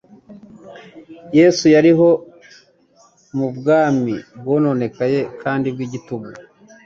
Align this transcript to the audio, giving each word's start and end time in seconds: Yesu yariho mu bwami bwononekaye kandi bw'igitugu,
Yesu 1.37 1.65
yariho 1.75 2.09
mu 3.37 3.47
bwami 3.57 4.13
bwononekaye 4.39 5.19
kandi 5.41 5.67
bw'igitugu, 5.73 6.29